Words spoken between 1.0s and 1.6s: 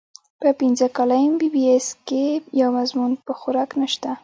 اېم بي